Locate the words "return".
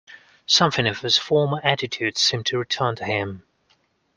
2.57-2.95